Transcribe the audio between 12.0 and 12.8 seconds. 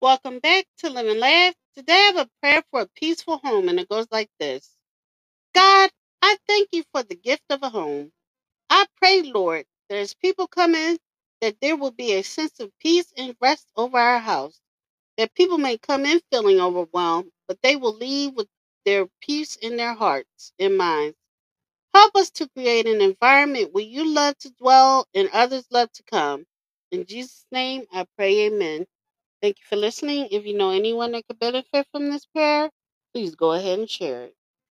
a sense of